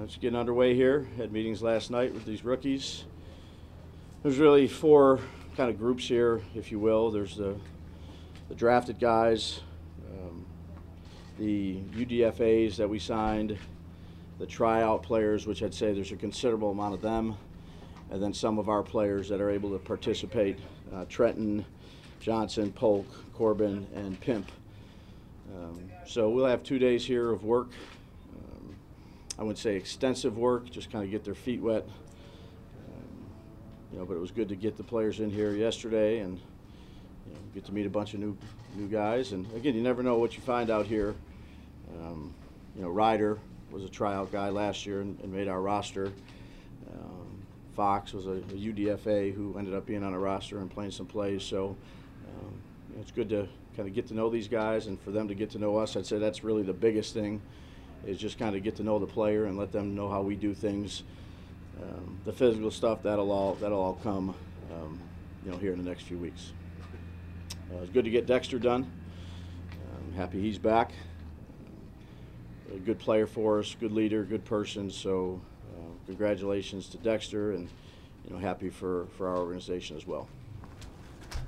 [0.00, 1.06] Uh, it's getting underway here.
[1.18, 3.04] Had meetings last night with these rookies.
[4.22, 5.20] There's really four
[5.56, 7.10] kind of groups here, if you will.
[7.10, 7.56] There's the,
[8.48, 9.60] the drafted guys,
[10.10, 10.46] um,
[11.38, 13.58] the UDFAs that we signed,
[14.38, 17.36] the tryout players, which I'd say there's a considerable amount of them,
[18.10, 20.58] and then some of our players that are able to participate
[20.94, 21.64] uh, Trenton,
[22.20, 24.50] Johnson, Polk, Corbin, and Pimp.
[25.54, 27.68] Um, so we'll have two days here of work.
[29.40, 31.88] I wouldn't say extensive work, just kind of get their feet wet.
[32.86, 33.26] Um,
[33.90, 36.38] you know, but it was good to get the players in here yesterday and
[37.26, 38.36] you know, get to meet a bunch of new
[38.76, 39.32] new guys.
[39.32, 41.14] And again, you never know what you find out here.
[41.98, 42.34] Um,
[42.76, 43.38] you know, Ryder
[43.70, 46.12] was a tryout guy last year and, and made our roster.
[46.92, 47.42] Um,
[47.74, 51.06] Fox was a, a, UDFA who ended up being on a roster and playing some
[51.06, 51.42] plays.
[51.42, 51.74] So
[52.28, 52.52] um,
[52.90, 55.28] you know, it's good to kind of get to know these guys and for them
[55.28, 55.96] to get to know us.
[55.96, 57.40] I'd say that's really the biggest thing
[58.06, 60.34] is just kind of get to know the player and let them know how we
[60.36, 61.02] do things.
[61.80, 64.34] Um, the physical stuff that'll all that'll all come,
[64.72, 65.00] um,
[65.44, 66.52] you know, here in the next few weeks.
[67.72, 68.90] Uh, it's good to get Dexter done.
[70.10, 70.92] I'm happy he's back.
[72.74, 74.90] A good player for us, good leader, good person.
[74.90, 75.40] So,
[75.76, 77.68] uh, congratulations to Dexter, and
[78.24, 80.28] you know, happy for for our organization as well.
[81.30, 81.40] Did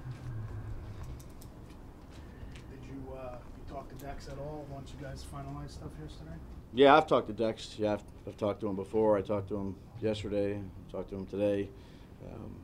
[2.88, 6.36] you uh, you talk to Dex at all once you guys finalized stuff yesterday?
[6.74, 7.74] Yeah, I've talked to Dex.
[7.78, 9.16] Yeah, I've, I've, talked to him before.
[9.16, 10.60] I talked to him yesterday.
[10.90, 11.68] Talked to him today.
[12.26, 12.54] Um,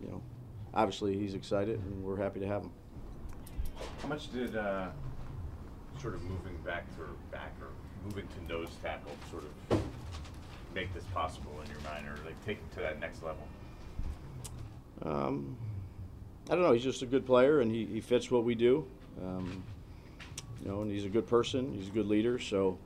[0.00, 0.22] you know,
[0.74, 2.70] obviously he's excited, and we're happy to have him.
[4.02, 4.88] How much did uh,
[6.00, 7.68] sort of moving back to back or
[8.04, 9.80] moving to nose tackle sort of
[10.74, 13.46] make this possible in your mind, or like take it to that next level?
[15.02, 15.56] Um,
[16.48, 16.72] I don't know.
[16.72, 18.86] He's just a good player, and he, he fits what we do.
[19.22, 19.62] Um,
[20.66, 21.72] you know, and he's a good person.
[21.72, 22.40] He's a good leader.
[22.40, 22.76] So,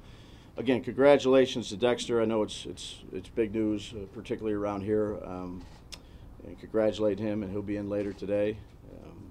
[0.59, 2.21] again, congratulations to Dexter.
[2.21, 5.19] I know it's it's it's big news, uh, particularly around here.
[5.25, 5.65] Um,
[6.47, 8.57] and congratulate him, and he'll be in later today.
[8.93, 9.31] Um,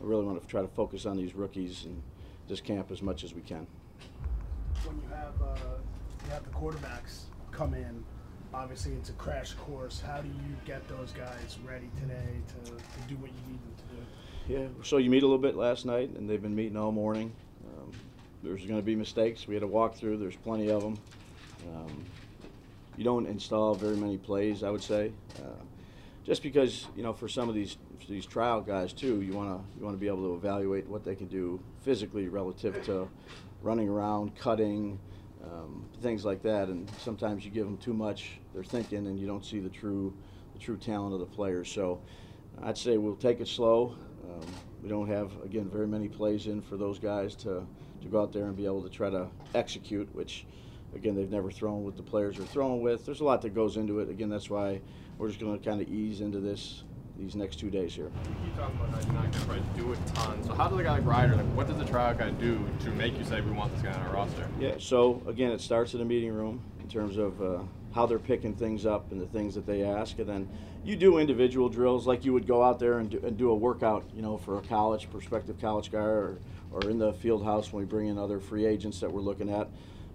[0.00, 2.02] I really want to try to focus on these rookies and
[2.48, 3.66] this camp as much as we can.
[4.84, 5.76] When you have uh,
[6.24, 8.04] you have the quarterbacks come in,
[8.54, 10.00] obviously it's a crash course.
[10.00, 13.74] How do you get those guys ready today to, to do what you need them
[13.76, 14.02] to do?
[14.48, 17.32] Yeah, so you meet a little bit last night, and they've been meeting all morning.
[18.42, 19.46] There's going to be mistakes.
[19.48, 20.18] We had a walkthrough.
[20.18, 20.98] There's plenty of them.
[21.74, 22.04] Um,
[22.96, 25.12] you don't install very many plays, I would say.
[25.38, 25.62] Uh,
[26.24, 27.76] just because you know for some of these
[28.08, 31.04] these trial guys too, you want to you want to be able to evaluate what
[31.04, 33.08] they can do physically relative to
[33.62, 34.98] running around, cutting,
[35.44, 36.68] um, things like that.
[36.68, 40.12] And sometimes you give them too much, they're thinking, and you don't see the true
[40.52, 41.70] the true talent of the players.
[41.70, 42.00] So
[42.62, 43.96] I'd say we'll take it slow.
[44.24, 44.46] Um,
[44.82, 47.66] we don't have again very many plays in for those guys to
[48.02, 50.46] to go out there and be able to try to execute, which
[50.94, 53.04] again they've never thrown with the players they're throwing with.
[53.04, 54.08] There's a lot that goes into it.
[54.08, 54.80] Again, that's why
[55.18, 56.84] we're just going to kind of ease into this
[57.18, 58.10] these next two days here.
[58.24, 60.44] You keep talking about how you're not going to do a ton.
[60.44, 62.90] So how does a guy like Ryder, like, what does the trial guy do to
[62.90, 64.46] make you say we want this guy on our roster?
[64.60, 64.74] Yeah.
[64.78, 67.62] So again, it starts in the meeting room in terms of uh,
[67.94, 70.48] how they're picking things up and the things that they ask, and then
[70.84, 73.54] you do individual drills like you would go out there and do, and do a
[73.54, 76.38] workout, you know, for a college prospective college guy or
[76.70, 79.50] or in the field house when we bring in other free agents that we're looking
[79.50, 79.68] at.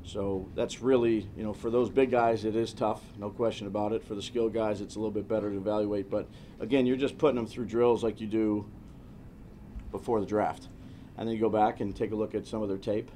[0.03, 3.94] So that's really, you know, for those big guys, it is tough, no question about
[3.94, 4.03] it.
[4.03, 6.09] For the skilled guys, it's a little bit better to evaluate.
[6.09, 6.27] But
[6.59, 8.65] again, you're just putting them through drills like you do
[9.92, 10.68] before the draft.
[11.18, 13.12] And then you go back and take a look at some of their tape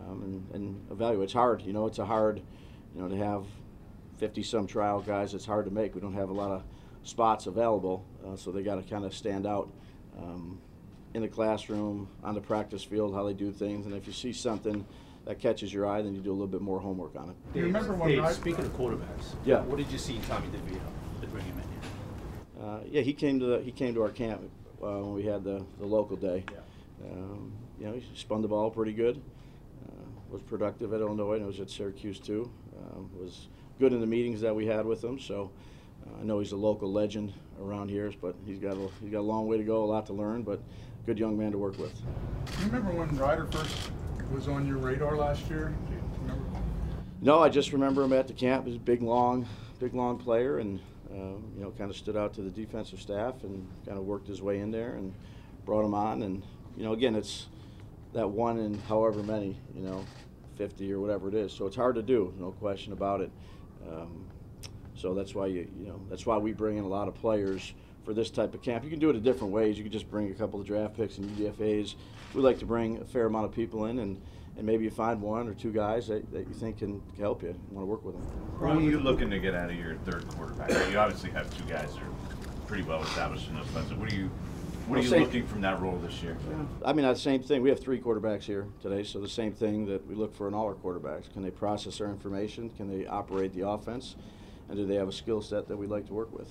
[0.00, 1.24] um, and, and evaluate.
[1.24, 2.42] It's hard, you know, it's a hard,
[2.94, 3.44] you know, to have
[4.18, 5.94] 50 some trial guys, it's hard to make.
[5.94, 6.64] We don't have a lot of
[7.02, 9.70] spots available, uh, so they got to kind of stand out.
[10.18, 10.58] Um,
[11.16, 14.34] in the classroom, on the practice field, how they do things, and if you see
[14.34, 14.84] something
[15.24, 17.36] that catches your eye, then you do a little bit more homework on it.
[17.56, 19.62] You remember when Dave, I- speaking of quarterbacks, Yeah.
[19.62, 22.68] what did you see in Tommy DeVito to bring him in here?
[22.68, 24.42] Uh, yeah, he came to the, he came to our camp
[24.82, 26.44] uh, when we had the, the local day.
[26.52, 27.10] Yeah.
[27.10, 29.16] Um, you know, he spun the ball pretty good.
[29.88, 29.92] Uh,
[30.30, 32.50] was productive at Illinois and was at Syracuse too.
[32.78, 33.48] Um, was
[33.78, 35.18] good in the meetings that we had with him.
[35.18, 35.50] So
[36.06, 39.20] uh, I know he's a local legend around here, but he's got a, he's got
[39.20, 40.60] a long way to go, a lot to learn, but
[41.06, 41.94] good young man to work with.
[41.94, 43.90] Do You remember when Ryder first
[44.32, 45.72] was on your radar last year?
[45.88, 46.32] You?
[47.22, 48.66] No, I just remember him at the camp.
[48.66, 49.46] He's a big, long,
[49.78, 50.80] big, long player, and
[51.12, 54.26] um, you know, kind of stood out to the defensive staff and kind of worked
[54.26, 55.14] his way in there and
[55.64, 56.22] brought him on.
[56.22, 56.42] And
[56.76, 57.46] you know, again, it's
[58.12, 60.04] that one in however many, you know,
[60.56, 61.52] 50 or whatever it is.
[61.52, 63.30] So it's hard to do, no question about it.
[63.88, 64.26] Um,
[64.96, 67.74] so that's why you, you know, that's why we bring in a lot of players
[68.06, 68.84] for this type of camp.
[68.84, 69.76] You can do it in different ways.
[69.76, 71.96] You can just bring a couple of draft picks and UDFA's.
[72.32, 74.22] We like to bring a fair amount of people in and.
[74.58, 77.54] And maybe you find one or two guys that, that you think can help you,
[77.70, 78.24] want to work with them.
[78.58, 80.70] What are you looking to get out of your third quarterback?
[80.90, 83.90] You obviously have two guys that are pretty well established in those spots.
[83.90, 84.30] What are you,
[84.86, 86.38] what are you looking from that role this year?
[86.82, 87.60] I mean, the same thing.
[87.60, 90.54] We have three quarterbacks here today, so the same thing that we look for in
[90.54, 91.30] all our quarterbacks.
[91.34, 92.70] Can they process our information?
[92.78, 94.16] Can they operate the offense?
[94.68, 96.50] And do they have a skill set that we'd like to work with?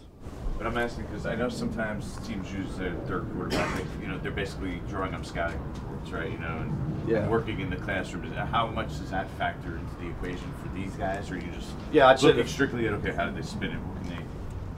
[0.58, 3.76] But I'm asking because I know sometimes teams use their third quarterback.
[3.76, 6.32] Like, you know, they're basically drawing up scouting reports, right?
[6.32, 7.18] You know, and, Yeah.
[7.24, 8.24] and working in the classroom.
[8.32, 11.30] How much does that factor into the equation for these guys?
[11.30, 13.78] Or are you just Yeah, I'd looking strictly at okay, how do they spin it?
[13.80, 14.24] What can they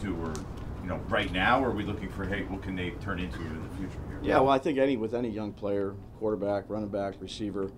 [0.04, 0.16] do?
[0.16, 0.34] Or
[0.82, 3.40] you know, right now, or are we looking for hey, what can they turn into
[3.40, 4.20] in the future here?
[4.24, 7.70] Yeah, well, I think any with any young player, quarterback, running back, receiver,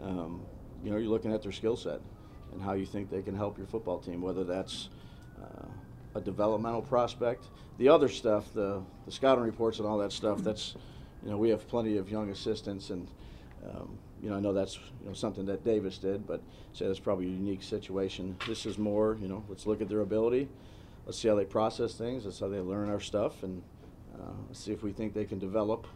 [0.00, 0.42] um,
[0.84, 2.00] you know, you're looking at their skill set
[2.52, 4.20] and how you think they can help your football team.
[4.22, 4.90] Whether that's
[6.14, 7.46] a developmental prospect,
[7.78, 10.42] the other stuff, the the scouting reports and all that stuff.
[10.42, 10.74] That's,
[11.24, 13.08] you know, we have plenty of young assistants, and
[13.64, 16.42] um, you know, I know that's you know something that Davis did, but
[16.72, 18.36] say that's probably a unique situation.
[18.46, 20.48] This is more, you know, let's look at their ability.
[21.06, 22.24] Let's see how they process things.
[22.24, 23.62] Let's see how they learn our stuff, and
[24.14, 25.86] uh, see if we think they can develop,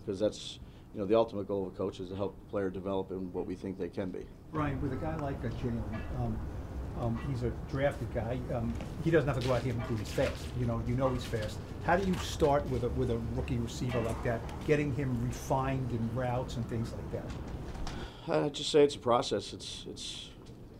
[0.00, 0.58] because that's
[0.94, 3.32] you know the ultimate goal of a coach is to help the player develop in
[3.32, 4.26] what we think they can be.
[4.52, 5.82] Brian, with a guy like uh, Jalin,
[6.18, 6.38] um,
[7.00, 8.38] um, he's a drafted guy.
[8.54, 8.72] Um,
[9.04, 10.46] he doesn't have to go out here and prove he's fast.
[10.58, 11.58] You know, you know he's fast.
[11.84, 15.90] How do you start with a with a rookie receiver like that, getting him refined
[15.90, 18.44] in routes and things like that?
[18.44, 19.52] I just say it's a process.
[19.52, 20.30] It's it's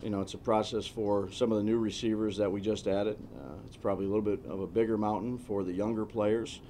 [0.01, 3.17] you know it's a process for some of the new receivers that we just added.
[3.39, 6.61] Uh, it's probably a little bit of a bigger mountain for the younger players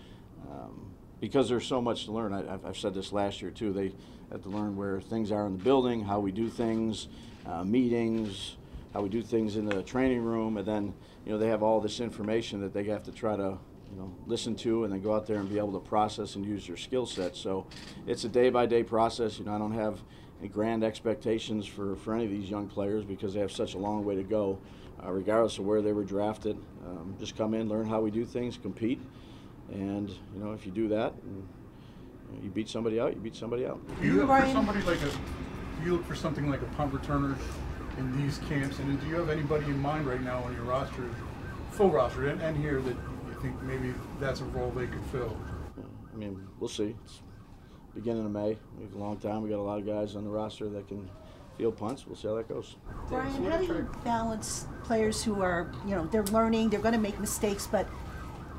[0.51, 0.91] um,
[1.21, 2.33] because there's so much to learn.
[2.33, 3.71] I, I've, I've said this last year too.
[3.71, 3.93] They
[4.29, 7.07] have to learn where things are in the building, how we do things,
[7.45, 8.56] uh, meetings,
[8.93, 10.93] how we do things in the training room, and then
[11.25, 13.57] you know they have all this information that they have to try to
[13.91, 16.45] you know listen to and then go out there and be able to process and
[16.45, 17.35] use their skill set.
[17.35, 17.67] So
[18.05, 19.39] it's a day by day process.
[19.39, 19.99] You know I don't have
[20.51, 24.05] grand expectations for, for any of these young players because they have such a long
[24.05, 24.59] way to go,
[25.03, 26.55] uh, regardless of where they were drafted.
[26.85, 29.01] Um, just come in, learn how we do things, compete,
[29.71, 31.47] and you know if you do that, and,
[32.43, 33.79] you, beat somebody out, you beat somebody out.
[34.01, 35.09] You look for somebody like a?
[35.83, 37.37] You look for something like a punt returner
[37.97, 38.79] in these camps?
[38.79, 41.03] And do you have anybody in mind right now on your roster,
[41.71, 45.35] full roster, and, and here that you think maybe that's a role they could fill?
[45.77, 45.83] Yeah,
[46.13, 46.95] I mean, we'll see.
[47.03, 47.21] It's
[47.95, 48.57] beginning of May.
[48.77, 49.41] We have a long time.
[49.41, 51.09] We got a lot of guys on the roster that can
[51.57, 52.05] field punts.
[52.05, 52.75] We'll see how that goes.
[53.09, 56.99] Brian, how do you balance players who are, you know, they're learning, they're going to
[56.99, 57.87] make mistakes, but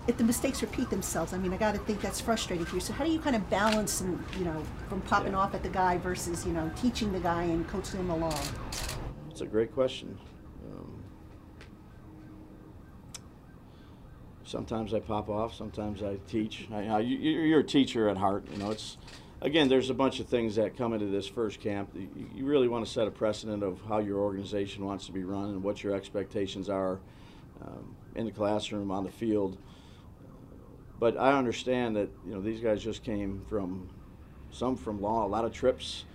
[0.09, 2.81] if the mistakes repeat themselves, I mean, I got to think that's frustrating for you.
[2.81, 5.39] So how do you kind of balance, and you know, from popping Yeah.
[5.39, 8.35] off at the guy versus, you know, teaching the guy and coaching him along?
[9.39, 10.19] It's a great question.
[10.65, 11.05] Um,
[14.43, 15.55] sometimes I pop off.
[15.55, 16.67] Sometimes I teach.
[16.73, 18.49] I, I, you, you're a teacher at heart.
[18.51, 18.99] You know, it's
[19.41, 19.69] again.
[19.69, 21.91] There's a bunch of things that come into this first camp.
[21.95, 25.23] You, you really want to set a precedent of how your organization wants to be
[25.23, 26.99] run and what your expectations are
[27.65, 29.57] um, in the classroom, on the field.
[30.99, 33.89] But I understand that you know these guys just came from
[34.51, 36.07] some from law, a lot of trips.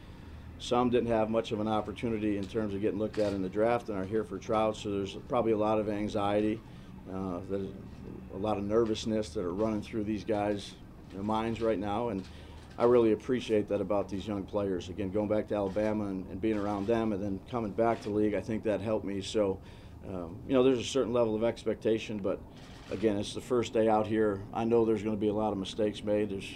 [0.63, 3.49] Some didn't have much of an opportunity in terms of getting looked at in the
[3.49, 4.79] draft and are here for trials.
[4.79, 6.57] So there's probably a lot of anxiety,
[7.13, 7.67] uh, there's
[8.33, 10.75] a lot of nervousness that are running through these guys'
[11.13, 12.09] know, minds right now.
[12.09, 12.23] And
[12.77, 14.87] I really appreciate that about these young players.
[14.87, 18.09] Again, going back to Alabama and, and being around them, and then coming back to
[18.09, 19.21] league, I think that helped me.
[19.21, 19.59] So,
[20.07, 22.39] um, you know, there's a certain level of expectation, but
[22.89, 24.41] again, it's the first day out here.
[24.53, 26.29] I know there's going to be a lot of mistakes made.
[26.29, 26.49] There's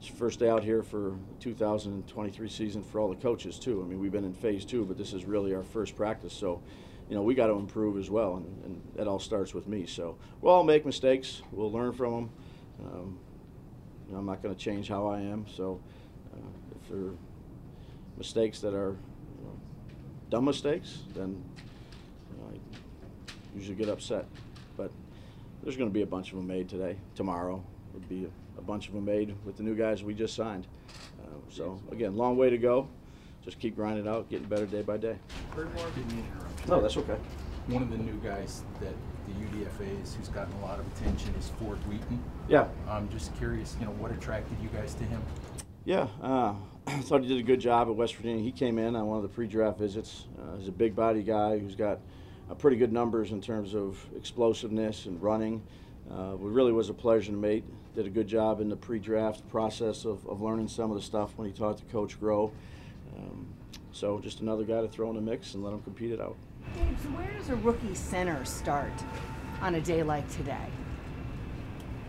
[0.00, 3.82] it's first day out here for 2023 season for all the coaches too.
[3.82, 6.32] I mean, we've been in phase two, but this is really our first practice.
[6.32, 6.62] So,
[7.10, 9.84] you know, we got to improve as well, and, and that all starts with me.
[9.84, 11.42] So we'll all make mistakes.
[11.52, 12.30] We'll learn from them.
[12.82, 13.18] Um,
[14.06, 15.44] you know, I'm not going to change how I am.
[15.54, 15.82] So
[16.32, 16.38] uh,
[16.80, 17.14] if there are
[18.16, 18.96] mistakes that are
[19.38, 19.60] you know,
[20.30, 21.44] dumb mistakes, then
[22.30, 24.24] you know, I usually get upset.
[24.78, 24.92] But
[25.62, 26.96] there's going to be a bunch of them made today.
[27.14, 27.62] Tomorrow
[27.94, 30.66] would be a, a bunch of them made with the new guys we just signed.
[31.22, 32.88] Uh, so again, long way to go.
[33.42, 35.16] Just keep grinding out, getting better day by day.
[35.56, 36.68] Didn't mean to interrupt.
[36.68, 37.16] No, that's okay.
[37.68, 38.94] One of the new guys that
[39.26, 42.22] the UDFA's who's gotten a lot of attention is Ford Wheaton.
[42.48, 42.68] Yeah.
[42.88, 45.22] I'm just curious, you know, what attracted you guys to him?
[45.84, 46.54] Yeah, uh,
[46.86, 48.42] I thought he did a good job at West Virginia.
[48.42, 50.26] He came in on one of the pre-draft visits.
[50.38, 52.00] Uh, he's a big body guy who's got
[52.50, 55.62] uh, pretty good numbers in terms of explosiveness and running.
[56.12, 57.64] Uh, it really was a pleasure to meet.
[57.94, 61.32] Did a good job in the pre-draft process of, of learning some of the stuff
[61.36, 62.50] when he talked to Coach Groh.
[63.16, 63.46] Um,
[63.92, 66.36] so just another guy to throw in the mix and let him compete it out.
[66.74, 68.92] Dave, so where does a rookie center start
[69.60, 70.66] on a day like today?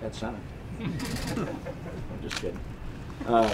[0.03, 0.39] At center.
[0.79, 1.47] I'm
[2.21, 2.59] just kidding.
[3.27, 3.51] Um,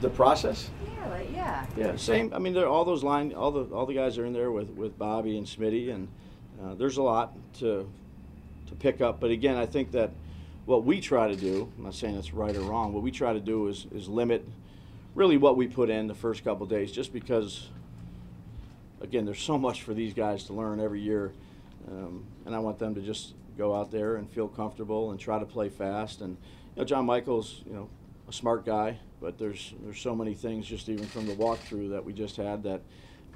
[0.00, 0.70] the process?
[0.86, 1.66] Yeah, like, yeah.
[1.76, 2.32] Yeah, same.
[2.32, 4.70] I mean, there all those line, all the all the guys are in there with,
[4.70, 6.08] with Bobby and Smitty, and
[6.62, 7.88] uh, there's a lot to
[8.68, 9.20] to pick up.
[9.20, 10.10] But again, I think that
[10.66, 13.32] what we try to do, I'm not saying it's right or wrong, what we try
[13.32, 14.46] to do is is limit
[15.14, 17.68] really what we put in the first couple days, just because.
[19.00, 21.32] Again, there's so much for these guys to learn every year,
[21.86, 25.38] um, and I want them to just go out there and feel comfortable and try
[25.38, 26.20] to play fast.
[26.20, 26.36] And
[26.74, 27.88] you know, John Michael's you know
[28.28, 32.04] a smart guy, but there's there's so many things just even from the walkthrough that
[32.04, 32.82] we just had that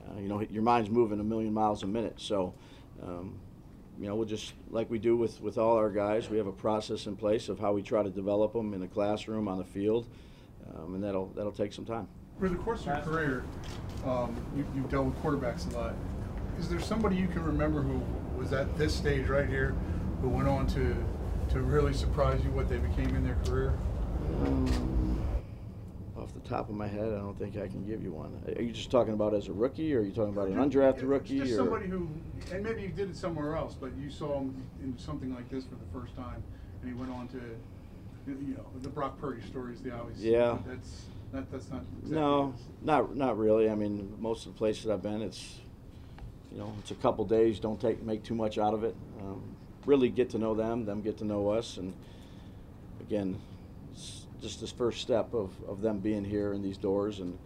[0.09, 2.15] uh, you know your mind's moving a million miles a minute.
[2.19, 2.55] So
[3.03, 3.39] um,
[3.99, 6.52] you know we'll just like we do with with all our guys, we have a
[6.52, 9.64] process in place of how we try to develop them in the classroom, on the
[9.64, 10.08] field,
[10.75, 12.08] um, and that'll that'll take some time.
[12.38, 13.44] For the course of your career,
[14.04, 15.94] um, you, you've dealt with quarterbacks a lot.
[16.58, 18.02] Is there somebody you can remember who
[18.38, 19.75] was at this stage right here,
[20.20, 20.96] who went on to
[21.50, 23.75] to really surprise you what they became in their career?
[24.44, 25.01] Um, off the
[26.44, 28.32] top of my head, I don't think I can give you one.
[28.56, 31.08] Are you just talking about as a rookie, or are you talking about an undrafted
[31.08, 31.38] rookie?
[31.38, 31.56] Just or?
[31.56, 32.08] somebody who,
[32.52, 35.64] and maybe you did it somewhere else, but you saw him in something like this
[35.64, 36.42] for the first time,
[36.80, 37.40] and he went on to,
[38.26, 40.20] you know, the Brock Purdy story is the obvious.
[40.20, 40.58] Yeah.
[40.66, 41.82] That's that, that's not.
[42.02, 43.70] Exactly No, not not really.
[43.70, 45.61] I mean, most of the places I've been, it's
[46.50, 47.58] you know, it's a couple days.
[47.58, 48.94] Don't take make too much out of it.
[49.20, 49.42] Um,
[49.87, 51.94] really get to know them, them get to know us, and
[53.00, 53.40] again,
[54.42, 57.20] just this first step of, of them being here in these doors.
[57.20, 57.38] And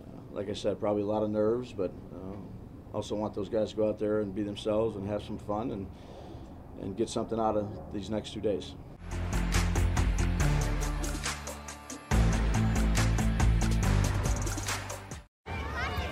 [0.00, 3.70] uh, like I said, probably a lot of nerves, but uh, also want those guys
[3.70, 5.86] to go out there and be themselves and have some fun and
[6.80, 8.74] and get something out of these next two days.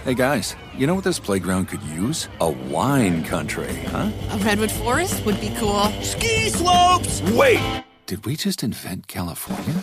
[0.02, 2.28] Hey guys, you know what this playground could use?
[2.40, 4.10] A wine country, huh?
[4.30, 5.84] A redwood forest would be cool.
[6.02, 7.22] Ski slopes!
[7.32, 7.84] Wait!
[8.06, 9.82] Did we just invent California?